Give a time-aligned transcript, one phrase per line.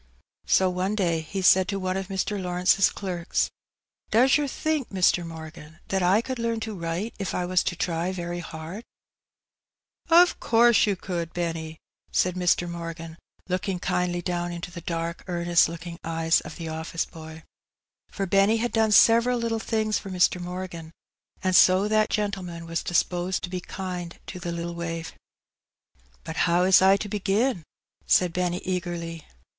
[0.47, 3.51] So one day he said to one of Mr, Lawrence^s clerks—
[4.11, 5.23] ^^Does yer think, Mr.
[5.23, 8.83] Morgan, that I could learn to write if I was to try very hard?
[8.83, 8.83] ^'"
[10.23, 11.77] Of course you could, Benny,"
[12.11, 12.67] said Mr.
[12.67, 13.15] Morgan,
[13.47, 17.43] look ing kindly down into the dark earnest looking eyes of the office boy.
[18.09, 20.41] For Benny had done several little things for Mr.
[20.41, 20.91] Morgan,
[21.43, 25.11] and so that gentleman was disposed to be kind to the little waif.
[25.11, 25.13] *^
[26.23, 27.61] But how is I to begin?"
[28.07, 29.27] said Benny eagerly.